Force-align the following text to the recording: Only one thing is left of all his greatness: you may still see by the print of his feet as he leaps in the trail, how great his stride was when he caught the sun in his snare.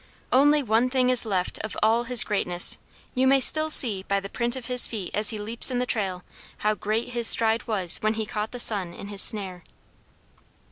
Only 0.31 0.63
one 0.63 0.89
thing 0.89 1.11
is 1.11 1.27
left 1.27 1.59
of 1.59 1.77
all 1.83 2.05
his 2.05 2.23
greatness: 2.23 2.79
you 3.13 3.27
may 3.27 3.39
still 3.39 3.69
see 3.69 4.01
by 4.01 4.19
the 4.19 4.31
print 4.31 4.55
of 4.55 4.65
his 4.65 4.87
feet 4.87 5.11
as 5.13 5.29
he 5.29 5.37
leaps 5.37 5.69
in 5.69 5.77
the 5.77 5.85
trail, 5.85 6.23
how 6.65 6.73
great 6.73 7.09
his 7.09 7.27
stride 7.27 7.67
was 7.67 7.97
when 8.01 8.15
he 8.15 8.25
caught 8.25 8.49
the 8.51 8.59
sun 8.59 8.95
in 8.95 9.09
his 9.09 9.21
snare. 9.21 9.61